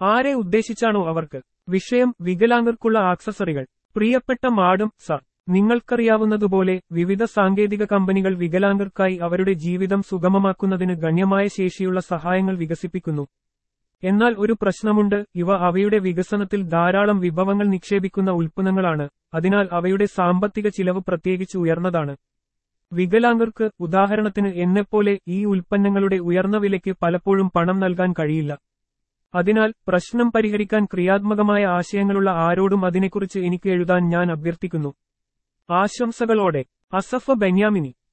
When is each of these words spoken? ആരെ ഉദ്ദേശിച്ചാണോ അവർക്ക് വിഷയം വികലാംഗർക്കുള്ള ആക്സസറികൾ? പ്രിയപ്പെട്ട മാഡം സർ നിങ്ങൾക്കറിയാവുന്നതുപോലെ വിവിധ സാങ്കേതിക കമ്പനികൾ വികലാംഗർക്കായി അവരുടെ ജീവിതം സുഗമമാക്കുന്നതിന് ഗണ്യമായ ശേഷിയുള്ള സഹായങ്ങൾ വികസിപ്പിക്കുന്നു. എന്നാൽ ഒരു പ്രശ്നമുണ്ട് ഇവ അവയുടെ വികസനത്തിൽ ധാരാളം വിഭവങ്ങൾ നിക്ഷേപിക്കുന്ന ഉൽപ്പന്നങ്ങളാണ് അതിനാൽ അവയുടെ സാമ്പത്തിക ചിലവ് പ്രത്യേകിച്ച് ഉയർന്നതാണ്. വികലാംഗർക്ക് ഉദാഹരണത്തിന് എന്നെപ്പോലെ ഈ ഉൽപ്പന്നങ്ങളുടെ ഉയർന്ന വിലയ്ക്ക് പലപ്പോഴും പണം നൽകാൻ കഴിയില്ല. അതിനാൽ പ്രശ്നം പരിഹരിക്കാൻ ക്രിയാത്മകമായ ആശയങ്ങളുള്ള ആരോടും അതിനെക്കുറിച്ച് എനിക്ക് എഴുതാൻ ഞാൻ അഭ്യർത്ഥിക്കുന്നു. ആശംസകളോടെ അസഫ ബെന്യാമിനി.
ആരെ 0.00 0.32
ഉദ്ദേശിച്ചാണോ 0.32 1.08
അവർക്ക് 1.08 1.42
വിഷയം 1.68 2.14
വികലാംഗർക്കുള്ള 2.20 2.98
ആക്സസറികൾ? 2.98 3.64
പ്രിയപ്പെട്ട 3.96 4.46
മാഡം 4.46 4.90
സർ 5.06 5.20
നിങ്ങൾക്കറിയാവുന്നതുപോലെ 5.48 6.80
വിവിധ 6.92 7.24
സാങ്കേതിക 7.24 7.84
കമ്പനികൾ 7.84 8.34
വികലാംഗർക്കായി 8.34 9.18
അവരുടെ 9.22 9.52
ജീവിതം 9.52 10.02
സുഗമമാക്കുന്നതിന് 10.02 10.94
ഗണ്യമായ 10.94 11.44
ശേഷിയുള്ള 11.46 12.00
സഹായങ്ങൾ 12.00 12.56
വികസിപ്പിക്കുന്നു. 12.56 13.26
എന്നാൽ 14.04 14.34
ഒരു 14.38 14.52
പ്രശ്നമുണ്ട് 14.62 15.24
ഇവ 15.34 15.56
അവയുടെ 15.56 15.98
വികസനത്തിൽ 15.98 16.62
ധാരാളം 16.62 17.20
വിഭവങ്ങൾ 17.20 17.66
നിക്ഷേപിക്കുന്ന 17.66 18.30
ഉൽപ്പന്നങ്ങളാണ് 18.30 19.08
അതിനാൽ 19.34 19.68
അവയുടെ 19.72 20.04
സാമ്പത്തിക 20.04 20.68
ചിലവ് 20.68 21.00
പ്രത്യേകിച്ച് 21.08 21.58
ഉയർന്നതാണ്. 21.58 22.16
വികലാംഗർക്ക് 22.92 23.70
ഉദാഹരണത്തിന് 23.80 24.48
എന്നെപ്പോലെ 24.48 25.18
ഈ 25.28 25.44
ഉൽപ്പന്നങ്ങളുടെ 25.44 26.16
ഉയർന്ന 26.16 26.56
വിലയ്ക്ക് 26.56 26.96
പലപ്പോഴും 27.02 27.50
പണം 27.56 27.80
നൽകാൻ 27.80 28.12
കഴിയില്ല. 28.12 28.56
അതിനാൽ 29.34 29.74
പ്രശ്നം 29.88 30.32
പരിഹരിക്കാൻ 30.32 30.84
ക്രിയാത്മകമായ 30.84 31.64
ആശയങ്ങളുള്ള 31.64 32.30
ആരോടും 32.30 32.86
അതിനെക്കുറിച്ച് 32.86 33.38
എനിക്ക് 33.38 33.68
എഴുതാൻ 33.68 34.08
ഞാൻ 34.08 34.32
അഭ്യർത്ഥിക്കുന്നു. 34.32 34.94
ആശംസകളോടെ 35.70 36.64
അസഫ 36.94 37.30
ബെന്യാമിനി. 37.30 37.94